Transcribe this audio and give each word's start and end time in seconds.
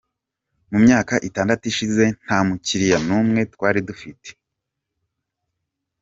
Mu 0.71 0.77
myaka 0.85 1.13
itandatu 1.27 1.63
ishize 1.71 2.03
nta 2.23 2.39
mukiliya 2.47 2.97
n’umwe 3.07 3.41
twari 3.53 3.79
dufite. 3.87 4.29